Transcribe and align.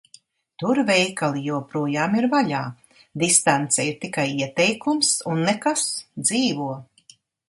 Tur 0.61 0.79
veikali 0.85 1.41
joprojām 1.47 2.15
ir 2.21 2.27
vaļā, 2.31 2.61
distance 3.23 3.85
ir 3.89 3.99
tikai 4.05 4.25
ieteikums, 4.45 5.11
un 5.33 5.45
nekas– 5.51 5.85
dzīvo. 6.31 6.69